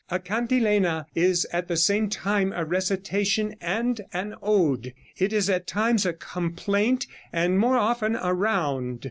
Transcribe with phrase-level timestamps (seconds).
[0.09, 4.95] A cantilena is at the same time a recitation and an ode.
[5.15, 8.99] It is at times a complaint and more often a round.